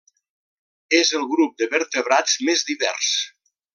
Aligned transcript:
És 0.99 1.11
el 1.19 1.27
grup 1.33 1.53
de 1.63 1.67
vertebrats 1.75 2.39
més 2.49 2.65
divers. 2.71 3.13